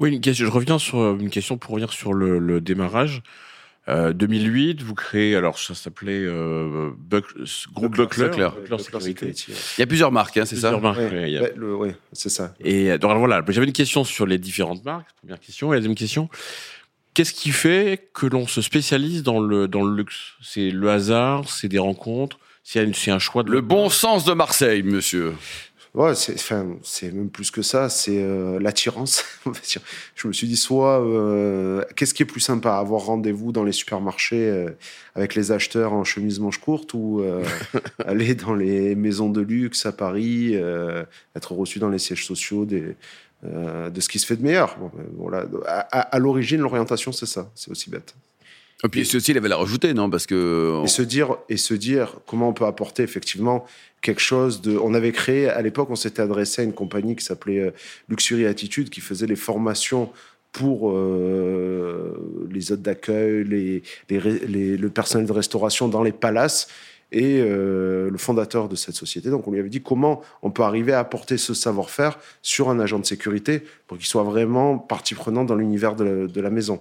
oui, 0.00 0.14
une 0.14 0.20
question, 0.22 0.46
je 0.46 0.50
reviens 0.50 0.78
sur 0.78 0.98
euh, 0.98 1.16
une 1.20 1.28
question 1.28 1.58
pour 1.58 1.72
revenir 1.72 1.92
sur 1.92 2.14
le, 2.14 2.38
le 2.38 2.62
démarrage. 2.62 3.22
Euh, 3.88 4.12
2008, 4.12 4.82
vous 4.82 4.94
créez, 4.94 5.34
alors 5.34 5.58
ça 5.58 5.74
s'appelait 5.74 6.22
euh, 6.22 6.90
Buck, 6.98 7.24
Groupe 7.72 7.96
Buckler, 7.96 8.28
Buckler. 8.28 8.48
Buckler 8.68 8.78
Sécurité. 9.00 9.34
Il 9.78 9.80
y 9.80 9.82
a 9.82 9.86
plusieurs 9.86 10.12
marques, 10.12 10.36
hein, 10.36 10.44
c'est 10.44 10.56
ça 10.56 10.70
Plusieurs 10.70 10.82
marques, 10.82 11.12
Oui, 11.12 11.36
a- 11.38 11.76
ouais, 11.76 11.96
c'est 12.12 12.28
ça. 12.28 12.54
Et 12.60 12.90
euh, 12.92 12.98
donc 12.98 13.16
voilà, 13.18 13.42
j'avais 13.48 13.66
une 13.66 13.72
question 13.72 14.04
sur 14.04 14.26
les 14.26 14.38
différentes 14.38 14.84
marques. 14.84 15.08
Première 15.20 15.40
question. 15.40 15.72
Et 15.72 15.76
la 15.76 15.80
deuxième 15.80 15.94
question, 15.96 16.28
qu'est-ce 17.14 17.32
qui 17.32 17.50
fait 17.50 18.10
que 18.12 18.26
l'on 18.26 18.46
se 18.46 18.60
spécialise 18.62 19.22
dans 19.22 19.40
le 19.40 19.66
dans 19.66 19.82
le 19.82 19.96
luxe? 19.96 20.34
C'est 20.42 20.70
le 20.70 20.90
hasard, 20.90 21.48
c'est 21.48 21.68
des 21.68 21.78
rencontres, 21.78 22.38
c'est 22.62 22.80
un, 22.86 22.92
c'est 22.92 23.10
un 23.10 23.18
choix 23.18 23.42
de 23.42 23.50
Le 23.50 23.62
bon 23.62 23.88
sens 23.88 24.24
de 24.26 24.34
Marseille, 24.34 24.82
monsieur. 24.82 25.32
Ouais, 25.92 26.14
c'est, 26.14 26.34
enfin, 26.34 26.76
c'est 26.84 27.10
même 27.10 27.30
plus 27.30 27.50
que 27.50 27.62
ça, 27.62 27.88
c'est 27.88 28.22
euh, 28.22 28.60
l'attirance. 28.60 29.24
Je 30.14 30.28
me 30.28 30.32
suis 30.32 30.46
dit, 30.46 30.56
soit, 30.56 31.04
euh, 31.04 31.82
qu'est-ce 31.96 32.14
qui 32.14 32.22
est 32.22 32.26
plus 32.26 32.40
sympa, 32.40 32.74
avoir 32.76 33.02
rendez-vous 33.06 33.50
dans 33.50 33.64
les 33.64 33.72
supermarchés 33.72 34.48
euh, 34.48 34.70
avec 35.16 35.34
les 35.34 35.50
acheteurs 35.50 35.92
en 35.92 36.04
chemise 36.04 36.38
manche 36.38 36.58
courte 36.58 36.94
ou 36.94 37.24
aller 38.06 38.36
dans 38.36 38.54
les 38.54 38.94
maisons 38.94 39.30
de 39.30 39.40
luxe 39.40 39.84
à 39.84 39.90
Paris, 39.90 40.54
être 41.34 41.52
reçu 41.52 41.80
dans 41.80 41.88
les 41.88 41.98
sièges 41.98 42.24
sociaux 42.24 42.64
des, 42.66 42.94
de 43.42 44.00
ce 44.00 44.08
qui 44.08 44.20
se 44.20 44.26
fait 44.26 44.36
de 44.36 44.42
meilleur. 44.42 44.76
Bon, 44.78 44.92
voilà. 45.16 45.44
à, 45.66 45.80
à- 45.98 46.00
à 46.02 46.18
l'origine, 46.20 46.60
l'orientation, 46.60 47.10
c'est 47.10 47.26
ça, 47.26 47.50
c'est 47.56 47.70
aussi 47.72 47.90
bête. 47.90 48.14
Et 48.84 48.88
puis 48.88 49.04
c'est 49.04 49.16
aussi 49.18 49.32
la 49.34 49.40
valeur 49.40 49.60
ajoutée, 49.60 49.92
non? 49.92 50.08
Parce 50.08 50.26
que 50.26 50.82
Et 50.84 50.88
se 50.88 51.02
dire 51.02 51.36
et 51.48 51.56
se 51.58 51.74
dire 51.74 52.16
comment 52.26 52.48
on 52.48 52.52
peut 52.54 52.64
apporter 52.64 53.02
effectivement 53.02 53.64
quelque 54.00 54.20
chose 54.22 54.62
de. 54.62 54.76
On 54.78 54.94
avait 54.94 55.12
créé 55.12 55.48
à 55.48 55.60
l'époque, 55.60 55.88
on 55.90 55.96
s'était 55.96 56.22
adressé 56.22 56.62
à 56.62 56.64
une 56.64 56.72
compagnie 56.72 57.14
qui 57.16 57.24
s'appelait 57.24 57.60
euh, 57.60 57.70
Luxury 58.08 58.46
Attitude, 58.46 58.88
qui 58.88 59.00
faisait 59.02 59.26
les 59.26 59.36
formations 59.36 60.10
pour 60.52 60.90
euh, 60.92 62.46
les 62.50 62.72
hôtes 62.72 62.82
d'accueil, 62.82 63.44
les, 63.44 63.82
les, 64.08 64.76
le 64.76 64.88
personnel 64.90 65.26
de 65.26 65.32
restauration 65.32 65.88
dans 65.88 66.02
les 66.02 66.12
palaces. 66.12 66.68
Et 67.12 67.40
euh, 67.40 68.08
le 68.08 68.18
fondateur 68.18 68.68
de 68.68 68.76
cette 68.76 68.94
société, 68.94 69.30
donc 69.30 69.48
on 69.48 69.50
lui 69.50 69.58
avait 69.58 69.68
dit 69.68 69.82
comment 69.82 70.22
on 70.42 70.52
peut 70.52 70.62
arriver 70.62 70.92
à 70.92 71.00
apporter 71.00 71.38
ce 71.38 71.54
savoir-faire 71.54 72.18
sur 72.40 72.70
un 72.70 72.78
agent 72.78 73.00
de 73.00 73.04
sécurité 73.04 73.62
pour 73.88 73.98
qu'il 73.98 74.06
soit 74.06 74.22
vraiment 74.22 74.78
partie 74.78 75.16
prenante 75.16 75.48
dans 75.48 75.56
l'univers 75.56 75.96
la- 75.96 76.28
de 76.28 76.40
la 76.40 76.50
maison. 76.50 76.80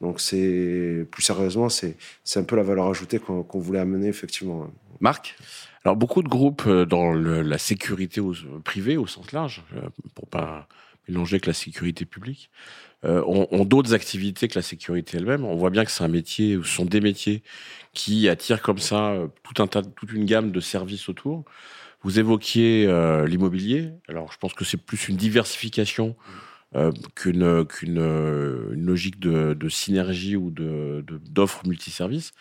Donc 0.00 0.20
c'est 0.20 1.06
plus 1.10 1.22
sérieusement, 1.22 1.68
c'est 1.68 1.96
c'est 2.24 2.38
un 2.40 2.44
peu 2.44 2.56
la 2.56 2.62
valeur 2.62 2.86
ajoutée 2.88 3.18
qu'on 3.18 3.42
qu'on 3.42 3.58
voulait 3.58 3.80
amener 3.80 4.08
effectivement. 4.08 4.70
Marc? 5.00 5.36
Alors 5.84 5.96
beaucoup 5.96 6.22
de 6.22 6.28
groupes 6.28 6.64
euh, 6.66 6.84
dans 6.84 7.12
le- 7.12 7.42
la 7.42 7.58
sécurité 7.58 8.20
au, 8.20 8.34
privée 8.64 8.96
au 8.96 9.06
sens 9.06 9.32
large, 9.32 9.64
euh, 9.76 9.88
pour 10.14 10.26
pas 10.28 10.68
mélanger 11.08 11.36
avec 11.36 11.46
la 11.46 11.52
sécurité 11.54 12.04
publique, 12.04 12.50
euh, 13.04 13.22
ont, 13.26 13.48
ont 13.50 13.64
d'autres 13.64 13.94
activités 13.94 14.46
que 14.48 14.56
la 14.58 14.62
sécurité 14.62 15.16
elle-même. 15.16 15.44
On 15.44 15.56
voit 15.56 15.70
bien 15.70 15.84
que 15.84 15.90
c'est 15.90 16.04
un 16.04 16.08
métier, 16.08 16.56
ou 16.56 16.64
ce 16.64 16.74
sont 16.76 16.84
des 16.84 17.00
métiers 17.00 17.42
qui 17.94 18.28
attirent 18.28 18.60
comme 18.60 18.78
ça 18.78 19.12
euh, 19.12 19.28
tout 19.42 19.62
un 19.62 19.66
tas, 19.66 19.82
toute 19.82 20.12
une 20.12 20.26
gamme 20.26 20.50
de 20.52 20.60
services 20.60 21.08
autour. 21.08 21.44
Vous 22.02 22.18
évoquiez 22.18 22.86
euh, 22.86 23.26
l'immobilier. 23.26 23.90
Alors 24.08 24.30
je 24.32 24.38
pense 24.38 24.52
que 24.52 24.64
c'est 24.64 24.76
plus 24.76 25.08
une 25.08 25.16
diversification 25.16 26.14
euh, 26.76 26.92
qu'une 27.14 27.64
qu'une 27.64 27.98
euh, 27.98 28.72
une 28.74 28.84
logique 28.86 29.18
de, 29.20 29.54
de 29.54 29.68
synergie 29.68 30.36
ou 30.36 30.50
de 30.50 31.04
de- 31.06 31.18
d'offres 31.30 31.66
multiservices. 31.66 32.32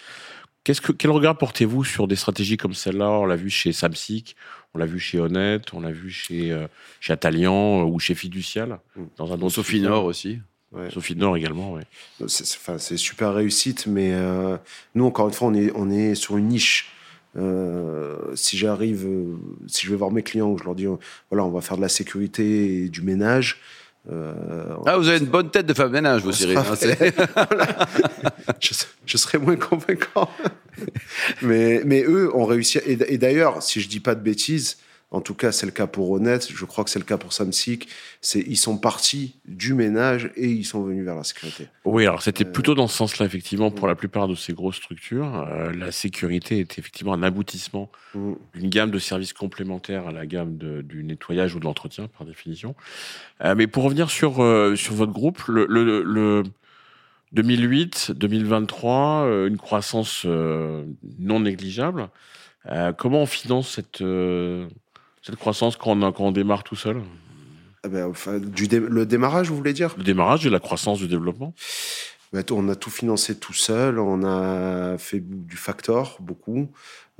Qu'est-ce 0.63 0.81
que, 0.81 0.91
quel 0.91 1.11
regard 1.11 1.37
portez-vous 1.37 1.85
sur 1.85 2.09
des 2.09 2.17
stratégies 2.17 2.57
comme 2.57 2.73
celle-là? 2.73 3.09
On 3.09 3.25
l'a 3.25 3.37
vu 3.37 3.49
chez 3.49 3.71
Samsic, 3.71 4.35
on 4.73 4.79
l'a 4.79 4.85
vu 4.85 4.99
chez 4.99 5.17
Honnête, 5.17 5.73
on 5.73 5.79
l'a 5.79 5.91
vu 5.93 6.09
chez, 6.11 6.51
euh, 6.51 6.67
chez 6.99 7.13
Atalian 7.13 7.81
euh, 7.81 7.85
ou 7.85 7.99
chez 7.99 8.15
Fiducial. 8.15 8.77
Mm. 8.97 9.03
Dans 9.15 9.31
un 9.45 9.49
Sophie 9.49 9.79
Nord 9.79 10.03
aussi. 10.03 10.39
Ouais. 10.73 10.91
Sophie 10.91 11.15
Nord 11.15 11.37
également, 11.37 11.71
oui. 11.71 11.81
C'est 12.27 12.45
c'est- 12.45 12.57
enfin, 12.57 12.77
c'est 12.77 12.97
super 12.97 13.33
réussite, 13.33 13.87
mais 13.87 14.11
euh, 14.13 14.57
nous 14.93 15.05
encore 15.05 15.29
une 15.29 15.33
fois, 15.33 15.47
on 15.47 15.53
est 15.53 15.71
on 15.73 15.89
est 15.89 16.15
sur 16.15 16.35
une 16.35 16.49
niche. 16.49 16.91
Euh, 17.37 18.17
si 18.35 18.57
j'arrive, 18.57 19.05
euh, 19.05 19.35
si 19.67 19.85
je 19.85 19.91
vais 19.91 19.95
voir 19.97 20.11
mes 20.11 20.23
clients, 20.23 20.57
je 20.57 20.63
leur 20.65 20.75
dis 20.75 20.87
euh, 20.87 20.95
voilà, 21.29 21.45
on 21.45 21.51
va 21.51 21.61
faire 21.61 21.77
de 21.77 21.81
la 21.81 21.89
sécurité 21.89 22.83
et 22.83 22.89
du 22.89 23.01
ménage. 23.01 23.61
Euh, 24.11 24.33
Ah, 24.85 24.97
vous 24.97 25.07
avez 25.07 25.17
une 25.19 25.25
bonne 25.25 25.49
tête 25.49 25.65
de 25.65 25.73
femme 25.73 25.91
ménage, 25.91 26.21
vous, 26.21 26.31
Cyril. 26.31 26.57
hein, 26.57 26.63
je, 28.59 28.73
je 29.05 29.17
serais 29.17 29.37
moins 29.37 29.55
convaincant. 29.55 30.29
mais, 31.41 31.81
mais 31.85 32.03
eux 32.07 32.33
ont 32.35 32.45
réussi. 32.45 32.79
Et 32.85 33.17
d'ailleurs, 33.17 33.61
si 33.63 33.81
je 33.81 33.87
dis 33.89 33.99
pas 33.99 34.15
de 34.15 34.21
bêtises, 34.21 34.77
en 35.09 35.21
tout 35.21 35.33
cas, 35.35 35.53
c'est 35.53 35.65
le 35.65 35.71
cas 35.71 35.87
pour 35.87 36.11
Honnête, 36.11 36.49
je 36.53 36.65
crois 36.65 36.83
que 36.83 36.89
c'est 36.89 36.99
le 36.99 37.05
cas 37.05 37.17
pour 37.17 37.31
Samsic, 37.31 37.87
ils 38.35 38.57
sont 38.57 38.77
partis 38.77 39.35
du 39.45 39.73
ménage 39.73 40.31
et 40.35 40.49
ils 40.49 40.65
sont 40.65 40.83
venus 40.83 41.05
vers 41.05 41.15
la 41.15 41.23
sécurité. 41.23 41.69
Oui, 41.85 42.05
alors 42.05 42.21
c'était 42.21 42.45
Euh, 42.45 42.51
plutôt 42.51 42.75
dans 42.75 42.87
ce 42.89 42.97
sens-là, 42.97 43.25
effectivement, 43.25 43.71
pour 43.71 43.87
la 43.87 43.95
plupart 43.95 44.27
de 44.27 44.35
ces 44.35 44.51
grosses 44.51 44.75
structures. 44.75 45.47
Euh, 45.49 45.71
la 45.71 45.93
sécurité 45.93 46.59
est 46.59 46.77
effectivement 46.77 47.13
un 47.13 47.23
aboutissement 47.23 47.89
Mm. 48.15 48.33
d'une 48.55 48.69
gamme 48.69 48.91
de 48.91 48.99
services 48.99 49.31
complémentaires 49.31 50.07
à 50.07 50.11
la 50.11 50.25
gamme 50.25 50.57
de- 50.57 50.81
du 50.81 51.03
nettoyage 51.05 51.55
ou 51.55 51.59
de 51.59 51.63
l'entretien, 51.65 52.07
par 52.09 52.27
définition. 52.27 52.75
Euh, 53.45 53.55
mais 53.55 53.67
pour 53.67 53.83
revenir 53.83 54.09
sur, 54.09 54.33
sur 54.75 54.93
votre 54.93 55.13
groupe, 55.13 55.41
le, 55.47 55.65
le, 55.69 56.03
le 56.03 56.43
2008, 57.31 58.11
2023, 58.15 59.23
euh, 59.25 59.47
une 59.47 59.57
croissance 59.57 60.25
non 60.25 61.39
négligeable. 61.39 62.09
Comment 62.97 63.21
on 63.21 63.25
finance 63.25 63.75
cette, 63.75 64.01
cette 65.21 65.35
croissance 65.35 65.75
quand 65.75 65.97
on, 66.19 66.31
démarre 66.31 66.63
tout 66.63 66.75
seul 66.75 67.01
Ah 67.83 67.89
ben, 67.89 68.05
enfin, 68.05 68.39
du 68.39 68.67
dé- 68.67 68.79
le 68.79 69.05
démarrage, 69.05 69.49
vous 69.49 69.57
voulez 69.57 69.73
dire? 69.73 69.93
Le 69.97 70.03
démarrage 70.03 70.45
et 70.45 70.49
la 70.49 70.59
croissance 70.59 70.99
du 70.99 71.07
développement 71.07 71.53
Ben, 72.33 72.43
On 72.51 72.69
a 72.69 72.75
tout 72.75 72.89
financé 72.89 73.37
tout 73.37 73.53
seul, 73.53 73.99
on 73.99 74.23
a 74.23 74.97
fait 74.97 75.21
du 75.21 75.57
factor, 75.57 76.17
beaucoup. 76.21 76.69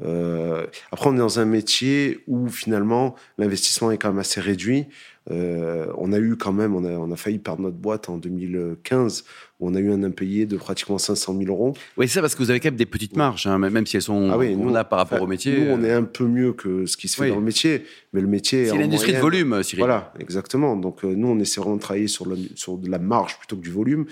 Euh, 0.03 0.67
après, 0.91 1.09
on 1.09 1.15
est 1.15 1.19
dans 1.19 1.39
un 1.39 1.45
métier 1.45 2.23
où 2.27 2.49
finalement 2.49 3.15
l'investissement 3.37 3.91
est 3.91 3.97
quand 3.97 4.09
même 4.09 4.19
assez 4.19 4.39
réduit. 4.39 4.85
Euh, 5.31 5.91
on 5.97 6.13
a 6.13 6.19
eu 6.19 6.37
quand 6.37 6.53
même, 6.53 6.75
on 6.75 6.85
a, 6.85 6.91
on 6.91 7.11
a 7.11 7.15
failli 7.15 7.39
perdre 7.39 7.63
notre 7.63 7.77
boîte 7.77 8.07
en 8.09 8.17
2015 8.17 9.23
où 9.23 9.25
on 9.59 9.73
a 9.75 9.79
eu 9.79 9.91
un 9.91 10.03
impayé 10.03 10.45
de 10.45 10.55
pratiquement 10.57 10.97
500 10.97 11.35
000 11.37 11.49
euros. 11.49 11.73
Oui, 11.97 12.07
c'est 12.07 12.15
ça, 12.15 12.21
parce 12.21 12.35
que 12.35 12.43
vous 12.43 12.49
avez 12.51 12.59
quand 12.59 12.67
même 12.69 12.75
des 12.75 12.85
petites 12.85 13.15
marges, 13.15 13.47
hein, 13.47 13.57
même 13.57 13.85
si 13.87 13.95
elles 13.97 14.03
sont 14.03 14.29
Ah 14.31 14.37
oui, 14.37 14.55
nous, 14.55 14.69
là 14.71 14.83
par 14.83 14.99
rapport 14.99 15.15
enfin, 15.17 15.25
au 15.25 15.27
métier. 15.27 15.59
Nous, 15.59 15.71
on 15.71 15.83
euh, 15.83 15.87
est 15.87 15.91
un 15.93 16.03
peu 16.03 16.25
mieux 16.25 16.53
que 16.53 16.85
ce 16.85 16.95
qui 16.95 17.07
se 17.07 17.15
fait 17.15 17.23
Oui. 17.23 17.29
dans 17.29 17.37
le 17.37 17.41
métier, 17.41 17.83
mais 18.13 18.21
le 18.21 18.27
métier. 18.27 18.67
C'est 18.67 18.77
l'industrie 18.77 19.13
de 19.13 19.17
volume, 19.19 19.63
Cyril. 19.63 19.79
Voilà, 19.83 20.13
exactement. 20.19 20.75
Donc 20.75 21.03
euh, 21.03 21.13
nous, 21.15 21.27
on 21.27 21.39
essaie 21.39 21.59
vraiment 21.59 21.77
de 21.77 21.81
travailler 21.81 22.07
sur, 22.07 22.27
le- 22.27 22.37
sur 22.55 22.77
de 22.77 22.89
la 22.89 22.99
marge 22.99 23.37
plutôt 23.39 23.55
que 23.55 23.61
du 23.61 23.71
volume. 23.71 24.05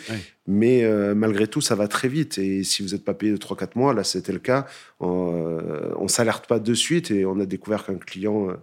Mais 0.47 0.83
euh, 0.83 1.15
malgré 1.15 1.47
tout, 1.47 1.59
ça 1.61 1.73
va 1.73 1.87
très 1.87 2.07
vite. 2.07 2.37
Et 2.37 2.63
si 2.63 2.83
vous 2.83 2.89
n'êtes 2.89 3.03
pas 3.03 3.15
payé 3.15 3.31
de 3.31 3.37
3-4 3.37 3.69
mois, 3.75 3.93
là, 3.95 4.03
c'était 4.03 4.31
le 4.31 4.37
cas, 4.39 4.67
euh, 5.01 5.91
on 5.97 6.07
s'alerte 6.07 6.47
pas 6.47 6.59
de 6.59 6.73
suite 6.73 7.09
et 7.11 7.25
on 7.25 7.39
a 7.39 7.45
découvert 7.45 7.85
qu'un 7.85 7.95
client 7.95 8.49
euh, 8.49 8.53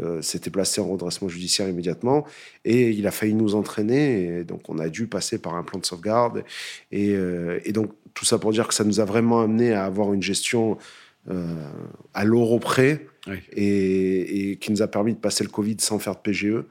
euh, 0.00 0.22
s'était 0.22 0.50
placé 0.50 0.80
en 0.80 0.88
redressement 0.88 1.28
judiciaire 1.28 1.68
immédiatement. 1.68 2.24
Et 2.68 2.90
il 2.90 3.06
a 3.06 3.10
failli 3.12 3.32
nous 3.34 3.54
entraîner. 3.54 4.40
Et 4.40 4.44
donc, 4.44 4.68
on 4.68 4.78
a 4.78 4.88
dû 4.88 5.06
passer 5.06 5.38
par 5.40 5.54
un 5.54 5.62
plan 5.62 5.78
de 5.78 5.86
sauvegarde. 5.86 6.42
Et, 6.92 7.10
euh, 7.14 7.60
et 7.64 7.72
donc, 7.72 7.92
tout 8.12 8.24
ça 8.24 8.38
pour 8.38 8.50
dire 8.52 8.66
que 8.68 8.74
ça 8.74 8.82
nous 8.84 8.98
a 9.00 9.04
vraiment 9.04 9.40
amené 9.40 9.72
à 9.72 9.84
avoir 9.84 10.12
une 10.12 10.22
gestion 10.22 10.76
euh, 11.30 11.54
à 12.14 12.24
l'euro 12.24 12.58
près 12.58 13.06
Oui. 13.28 13.38
et, 13.52 14.50
et 14.52 14.56
qui 14.56 14.70
nous 14.72 14.82
a 14.82 14.88
permis 14.88 15.14
de 15.14 15.18
passer 15.18 15.44
le 15.44 15.50
Covid 15.50 15.76
sans 15.80 15.98
faire 15.98 16.14
de 16.14 16.20
PGE. 16.20 16.64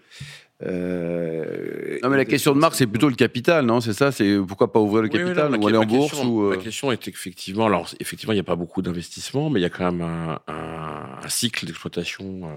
Euh, 0.63 1.99
Non, 2.03 2.09
mais 2.09 2.17
la 2.17 2.25
question 2.25 2.53
de 2.53 2.59
marque, 2.59 2.75
c'est 2.75 2.87
plutôt 2.87 3.09
le 3.09 3.15
capital, 3.15 3.65
non? 3.65 3.81
C'est 3.81 3.93
ça 3.93 4.11
C'est 4.11 4.37
pourquoi 4.47 4.71
pas 4.71 4.79
ouvrir 4.79 5.01
le 5.03 5.09
Oui, 5.09 5.15
oui, 5.19 5.23
capital 5.25 5.51
non, 5.51 5.57
ou 5.57 5.67
la- 5.67 5.77
aller 5.79 5.85
en 5.85 5.85
bourse 5.97 6.11
question- 6.11 6.29
ou, 6.29 6.43
euh, 6.45 6.55
La 6.55 6.61
question 6.63 6.91
est 6.91 7.07
effectivement, 7.07 7.65
alors 7.65 7.89
effectivement, 7.99 8.33
il 8.33 8.37
n'y 8.37 8.41
a 8.41 8.43
pas 8.43 8.55
beaucoup 8.55 8.81
d'investissement, 8.81 9.49
mais 9.49 9.59
il 9.59 9.63
y 9.63 9.65
a 9.65 9.69
quand 9.69 9.91
même 9.91 10.01
un, 10.01 10.39
un- 10.47 11.19
un 11.23 11.29
cycle 11.29 11.65
d'exploitation 11.65 12.41
euh, 12.45 12.55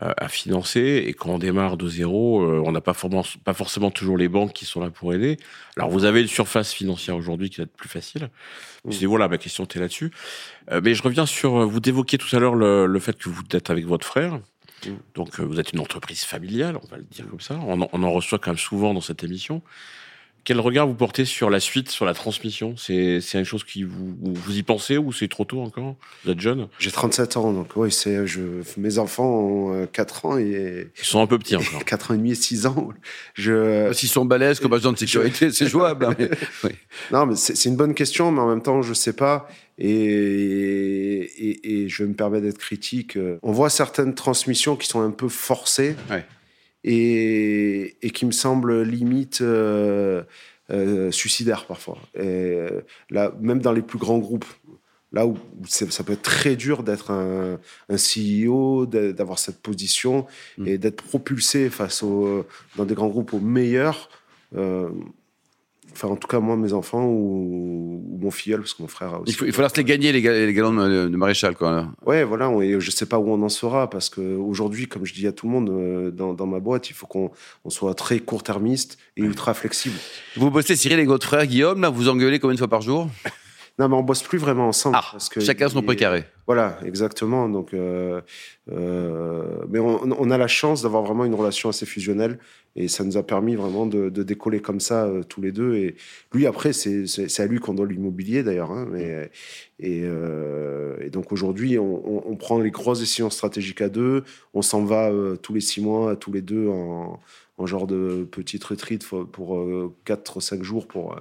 à- 0.00 0.28
financer. 0.28 1.04
Et 1.06 1.12
quand 1.12 1.30
on 1.30 1.38
démarre 1.38 1.76
de 1.76 1.88
zéro, 1.88 2.42
euh, 2.42 2.62
on 2.64 2.72
n'a 2.72 2.80
pas, 2.80 2.94
forcément- 2.94 3.24
pas 3.44 3.52
forcément 3.54 3.90
toujours 3.90 4.16
les 4.16 4.28
banques 4.28 4.52
qui 4.52 4.64
sont 4.64 4.80
là 4.80 4.90
pour 4.90 5.12
aider. 5.14 5.36
Alors 5.76 5.90
vous 5.90 6.04
avez 6.04 6.22
une 6.22 6.28
surface 6.28 6.72
financière 6.72 7.16
aujourd'hui 7.16 7.50
qui 7.50 7.60
est 7.60 7.66
plus 7.66 7.88
facile. 7.88 8.30
Mm. 8.84 8.92
C'est 8.92 9.06
voilà, 9.06 9.28
ma 9.28 9.38
question 9.38 9.64
était 9.64 9.78
là-dessus. 9.80 10.10
Euh, 10.70 10.80
mais 10.82 10.94
je 10.94 11.02
reviens 11.02 11.26
sur, 11.26 11.60
euh, 11.60 11.64
vous 11.66 11.80
évoquiez 11.84 12.18
tout 12.18 12.34
à 12.34 12.38
l'heure 12.38 12.54
le, 12.54 12.86
le 12.86 13.00
fait 13.00 13.16
que 13.18 13.28
vous 13.28 13.42
êtes 13.52 13.70
avec 13.70 13.84
votre 13.86 14.06
frère. 14.06 14.40
Mm. 14.86 14.90
Donc 15.14 15.38
euh, 15.40 15.42
vous 15.44 15.60
êtes 15.60 15.72
une 15.72 15.80
entreprise 15.80 16.24
familiale, 16.24 16.78
on 16.82 16.86
va 16.88 16.96
le 16.96 17.04
dire 17.04 17.28
comme 17.28 17.40
ça. 17.40 17.58
On 17.66 17.82
en, 17.82 17.88
on 17.92 18.02
en 18.02 18.10
reçoit 18.12 18.38
quand 18.38 18.50
même 18.50 18.58
souvent 18.58 18.94
dans 18.94 19.00
cette 19.02 19.22
émission. 19.24 19.62
Quel 20.44 20.58
regard 20.58 20.86
vous 20.86 20.94
portez 20.94 21.24
sur 21.24 21.50
la 21.50 21.60
suite, 21.60 21.90
sur 21.90 22.04
la 22.04 22.14
transmission? 22.14 22.74
C'est 22.76 23.20
c'est 23.20 23.38
une 23.38 23.44
chose 23.44 23.62
qui 23.64 23.82
vous, 23.84 24.16
vous 24.20 24.56
y 24.56 24.62
pensez 24.62 24.96
ou 24.96 25.12
c'est 25.12 25.28
trop 25.28 25.44
tôt 25.44 25.60
encore? 25.60 25.96
Vous 26.24 26.30
êtes 26.30 26.40
jeune? 26.40 26.68
J'ai 26.78 26.90
37 26.90 27.36
ans, 27.36 27.52
donc 27.52 27.68
oui, 27.76 27.92
c'est, 27.92 28.26
je, 28.26 28.40
mes 28.78 28.98
enfants 28.98 29.28
ont 29.28 29.74
euh, 29.82 29.86
4 29.86 30.26
ans 30.26 30.38
et 30.38 30.88
Ils 30.98 31.04
sont 31.04 31.20
un 31.20 31.26
peu 31.26 31.38
petits 31.38 31.56
encore. 31.56 31.84
4 31.86 32.10
ans 32.10 32.14
et 32.14 32.16
demi 32.16 32.32
et 32.32 32.34
6 32.34 32.66
ans. 32.66 32.88
Je, 33.34 33.92
S'ils 33.92 34.08
sont 34.08 34.24
balèzes 34.24 34.60
comme 34.60 34.72
agent 34.72 34.92
de 34.92 34.98
sécurité, 34.98 35.50
c'est 35.52 35.66
jouable. 35.68 36.06
hein, 36.06 36.14
mais- 36.18 36.30
oui. 36.64 36.70
non, 37.12 37.26
mais 37.26 37.36
c'est, 37.36 37.56
c'est 37.56 37.68
une 37.68 37.76
bonne 37.76 37.94
question, 37.94 38.32
mais 38.32 38.40
en 38.40 38.48
même 38.48 38.62
temps, 38.62 38.82
je 38.82 38.94
sais 38.94 39.12
pas. 39.12 39.48
Et, 39.78 39.88
et, 41.22 41.82
et 41.82 41.88
je 41.88 42.04
me 42.04 42.14
permets 42.14 42.40
d'être 42.40 42.58
critique. 42.58 43.18
On 43.42 43.52
voit 43.52 43.70
certaines 43.70 44.14
transmissions 44.14 44.76
qui 44.76 44.86
sont 44.86 45.00
un 45.00 45.10
peu 45.10 45.28
forcées 45.28 45.96
Ouais. 46.10 46.24
Et, 46.84 47.96
et 48.02 48.10
qui 48.10 48.26
me 48.26 48.32
semblent 48.32 48.82
limite 48.82 49.40
euh, 49.40 50.22
euh, 50.70 51.10
suicidaires 51.10 51.66
parfois. 51.66 51.98
Et 52.14 52.20
euh, 52.22 52.80
là, 53.10 53.32
même 53.40 53.60
dans 53.60 53.72
les 53.72 53.82
plus 53.82 53.98
grands 53.98 54.18
groupes, 54.18 54.44
là 55.12 55.26
où 55.26 55.36
ça 55.66 56.04
peut 56.04 56.12
être 56.12 56.22
très 56.22 56.54
dur 56.56 56.82
d'être 56.84 57.10
un, 57.10 57.58
un 57.88 57.96
CEO, 57.96 58.86
d'a- 58.86 59.12
d'avoir 59.12 59.38
cette 59.40 59.60
position 59.60 60.26
Mm. 60.58 60.66
et 60.68 60.78
d'être 60.78 61.02
propulsé 61.02 61.68
face 61.70 62.02
au, 62.02 62.46
dans 62.76 62.84
des 62.84 62.94
grands 62.94 63.08
groupes 63.08 63.32
aux 63.34 63.40
meilleurs. 63.40 64.08
euh, 64.56 64.88
Enfin, 65.92 66.08
en 66.08 66.16
tout 66.16 66.28
cas, 66.28 66.38
moi, 66.40 66.56
mes 66.56 66.72
enfants 66.72 67.04
ou, 67.04 68.02
ou 68.10 68.18
mon 68.20 68.30
filleul, 68.30 68.60
parce 68.60 68.74
que 68.74 68.82
mon 68.82 68.88
frère 68.88 69.14
a 69.14 69.20
aussi. 69.20 69.32
Il 69.32 69.36
faut, 69.36 69.44
il 69.44 69.52
faut 69.52 69.60
leur 69.60 69.70
se 69.70 69.76
les 69.76 69.84
gagner, 69.84 70.12
les, 70.12 70.22
ga- 70.22 70.32
les 70.46 70.52
galons 70.52 70.72
de, 70.72 71.08
de 71.08 71.16
maréchal. 71.16 71.54
Quoi. 71.56 71.70
là. 71.72 71.88
Ouais, 72.06 72.24
voilà, 72.24 72.48
on- 72.48 72.62
et 72.62 72.78
je 72.80 72.90
sais 72.90 73.06
pas 73.06 73.18
où 73.18 73.28
on 73.30 73.42
en 73.42 73.48
sera 73.48 73.90
parce 73.90 74.08
que 74.08 74.36
aujourd'hui, 74.36 74.86
comme 74.86 75.04
je 75.04 75.12
dis 75.14 75.26
à 75.26 75.32
tout 75.32 75.46
le 75.46 75.52
monde 75.52 75.70
euh, 75.70 76.10
dans, 76.10 76.32
dans 76.34 76.46
ma 76.46 76.60
boîte, 76.60 76.90
il 76.90 76.92
faut 76.94 77.06
qu'on 77.06 77.30
on 77.64 77.70
soit 77.70 77.94
très 77.94 78.18
court-termiste 78.20 78.98
et 79.16 79.22
ultra 79.22 79.52
flexible. 79.54 79.96
Vous 80.36 80.50
bossez, 80.50 80.76
Cyril, 80.76 80.96
avec 80.98 81.08
votre 81.08 81.26
frère 81.26 81.46
Guillaume, 81.46 81.80
là, 81.80 81.90
vous 81.90 82.08
engueulez 82.08 82.38
combien 82.38 82.54
de 82.54 82.58
fois 82.60 82.68
par 82.68 82.82
jour? 82.82 83.08
Non, 83.78 83.88
mais 83.88 83.94
on 83.96 84.02
bosse 84.02 84.22
plus 84.22 84.36
vraiment 84.38 84.68
ensemble. 84.68 84.96
Ah, 84.98 85.04
parce 85.12 85.28
que 85.30 85.40
chacun 85.40 85.68
son 85.68 85.82
précaré. 85.82 86.24
Voilà, 86.52 86.80
exactement. 86.84 87.48
Donc, 87.48 87.74
euh, 87.74 88.20
euh, 88.72 89.64
mais 89.68 89.78
on, 89.78 90.30
a 90.32 90.36
la 90.36 90.48
chance 90.48 90.82
d'avoir 90.82 91.04
vraiment 91.04 91.24
une 91.24 91.36
relation 91.36 91.68
assez 91.68 91.86
fusionnelle 91.86 92.40
et 92.74 92.88
ça 92.88 93.04
nous 93.04 93.16
a 93.16 93.22
permis 93.22 93.54
vraiment 93.54 93.86
de, 93.86 94.08
décoller 94.08 94.58
comme 94.58 94.80
ça 94.80 95.04
euh, 95.04 95.22
tous 95.22 95.40
les 95.40 95.52
deux. 95.52 95.76
Et 95.76 95.94
lui, 96.32 96.48
après, 96.48 96.72
c'est 96.72 97.40
à 97.40 97.46
lui 97.46 97.60
qu'on 97.60 97.74
doit 97.74 97.86
l'immobilier 97.86 98.42
d'ailleurs. 98.42 98.72
hein, 98.72 98.88
et, 99.78 100.02
donc 101.12 101.30
aujourd'hui, 101.30 101.78
on, 101.78 102.34
prend 102.34 102.58
les 102.58 102.72
grosses 102.72 102.98
décisions 102.98 103.30
stratégiques 103.30 103.80
à 103.80 103.88
deux. 103.88 104.24
On 104.52 104.62
s'en 104.62 104.84
va 104.84 105.12
tous 105.40 105.54
les 105.54 105.60
six 105.60 105.80
mois, 105.80 106.16
tous 106.16 106.32
les 106.32 106.42
deux 106.42 106.66
en, 106.66 107.20
en 107.58 107.66
genre 107.66 107.86
de 107.86 108.26
petite 108.28 108.64
retreat 108.64 109.06
pour, 109.06 109.24
pour 109.28 109.56
4-5 110.04 110.64
jours 110.64 110.88
pour, 110.88 111.14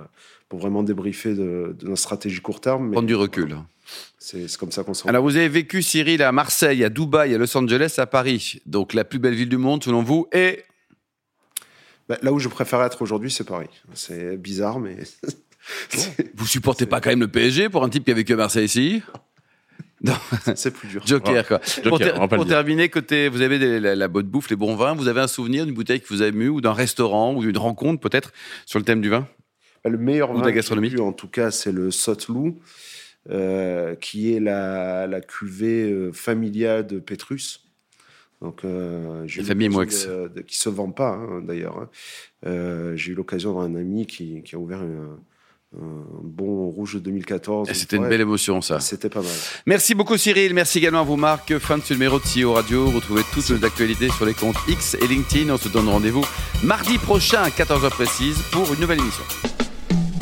pour 0.48 0.58
vraiment 0.58 0.82
débriefer 0.82 1.36
de, 1.36 1.76
de 1.78 1.88
notre 1.88 2.02
stratégie 2.02 2.42
court 2.42 2.62
terme. 2.62 2.94
Prendre 2.94 3.06
du 3.06 3.14
recul. 3.14 3.58
C'est 4.18 4.56
comme 4.58 4.72
ça 4.72 4.84
qu'on 4.84 4.94
s'en 4.94 5.08
Alors, 5.10 5.24
vous 5.24 5.36
avez 5.38 5.50
vécu, 5.50 5.82
Cyril, 5.82 6.22
à 6.24 6.32
Marseille, 6.32 6.84
à 6.84 6.90
Dubaï, 6.90 7.34
à 7.34 7.38
Los 7.38 7.56
Angeles, 7.58 7.96
à 7.98 8.06
Paris. 8.06 8.62
Donc, 8.66 8.94
la 8.94 9.04
plus 9.04 9.18
belle 9.20 9.34
ville 9.36 9.50
du 9.50 9.58
monde, 9.58 9.84
selon 9.84 10.04
vous, 10.04 10.28
est. 10.32 10.66
Bah, 12.08 12.18
là 12.22 12.34
où 12.34 12.40
je 12.40 12.48
préfère 12.50 12.82
être 12.84 13.02
aujourd'hui, 13.02 13.32
c'est 13.32 13.44
Paris. 13.46 13.70
C'est 13.94 14.38
bizarre, 14.38 14.80
mais 14.80 14.98
Vous 16.36 16.48
supportez 16.48 16.86
pas 16.86 17.00
quand 17.02 17.10
même 17.12 17.20
le 17.20 17.28
PSG 17.28 17.70
pour 17.70 17.84
un 17.84 17.90
type 17.90 18.04
qui 18.06 18.12
a 18.12 18.14
vécu 18.16 18.34
à 18.34 18.38
Marseille 18.38 18.66
ici? 18.66 19.02
C'est 20.56 20.72
plus 20.72 20.88
dur. 20.88 21.04
Joker, 21.06 21.46
quoi. 21.46 21.60
Joker, 21.66 21.90
pour 21.90 22.00
ter- 22.00 22.22
on 22.22 22.28
pour 22.30 22.48
terminer, 22.48 22.88
côté, 22.90 23.28
vous 23.28 23.42
avez 23.42 23.60
des- 23.60 23.80
la, 23.82 23.96
la 23.96 24.08
bonne 24.08 24.28
bouffe, 24.28 24.50
les 24.50 24.56
bons 24.56 24.76
vins. 24.76 24.96
Vous 24.96 25.08
avez 25.10 25.20
un 25.20 25.28
souvenir 25.28 25.66
d'une 25.66 25.76
bouteille 25.76 26.00
qui 26.00 26.08
vous 26.10 26.22
a 26.22 26.28
ému 26.28 26.48
ou 26.48 26.62
d'un 26.62 26.72
restaurant 26.74 27.34
ou 27.36 27.42
d'une 27.42 27.58
rencontre, 27.58 28.00
peut-être, 28.00 28.32
sur 28.66 28.80
le 28.80 28.86
thème 28.86 29.02
du 29.02 29.10
vin? 29.10 29.28
Bah, 29.84 29.90
Le 29.90 29.98
meilleur 29.98 30.30
Ou 30.32 30.36
de 30.36 30.40
vin 30.40 30.46
la 30.46 30.52
que 30.52 30.56
gastronomie. 30.56 30.90
j'ai 30.90 30.96
bu, 30.96 31.02
en 31.02 31.12
tout 31.12 31.28
cas, 31.28 31.52
c'est 31.52 31.74
le 31.74 31.92
Sotelou, 31.92 32.58
euh, 33.30 33.96
qui 33.96 34.34
est 34.34 34.40
la, 34.40 35.08
la 35.08 35.22
cuvée 35.22 35.92
euh, 35.92 36.12
familiale 36.12 36.88
de 36.88 37.00
Pétrus. 37.00 37.64
Donc, 38.42 38.64
euh, 38.64 39.24
j'ai 39.28 39.42
de- 40.08 40.32
de- 40.34 40.42
qui 40.42 40.58
se 40.58 40.70
vend 40.70 40.92
pas, 40.92 41.12
hein, 41.12 41.42
d'ailleurs. 41.46 41.78
hein. 41.78 41.90
Euh, 42.48 42.96
j'ai 42.96 43.12
eu 43.12 43.16
l'occasion 43.16 43.60
d'un 43.62 43.76
ami 43.80 44.06
qui, 44.08 44.42
qui 44.44 44.56
a 44.56 44.58
ouvert 44.60 44.82
une- 44.82 45.18
un 45.78 46.22
bon 46.24 46.68
rouge 46.70 46.96
de 46.96 47.00
2014. 47.00 47.70
Et 47.70 47.76
C'était 47.76 47.98
une 47.98 48.08
belle 48.10 48.22
émotion, 48.22 48.60
ça. 48.62 48.80
C'était 48.80 49.10
pas 49.10 49.22
mal. 49.22 49.30
Merci 49.68 49.94
beaucoup, 49.94 50.18
Cyril. 50.18 50.56
Merci 50.56 50.80
également 50.80 51.02
à 51.02 51.04
vous, 51.04 51.16
Marc. 51.18 51.56
Fin 51.60 51.78
de 51.78 51.84
ce 51.84 51.94
numéro 51.94 52.18
de 52.18 52.24
CEO 52.24 52.54
Radio. 52.54 52.90
Retrouvez 52.90 53.22
toutes 53.34 53.48
nos 53.52 53.64
actualités 53.64 54.10
sur 54.10 54.26
les 54.26 54.34
comptes 54.34 54.58
X 54.68 54.96
et 54.96 55.06
LinkedIn. 55.06 55.54
On 55.54 55.58
se 55.58 55.70
donne 55.70 55.88
rendez-vous 55.90 56.26
mardi 56.64 56.98
prochain 56.98 57.44
à 57.44 57.50
14h 57.50 57.90
précise 57.92 58.42
pour 58.52 58.74
une 58.74 58.80
nouvelle 58.80 59.00
émission. 59.00 59.24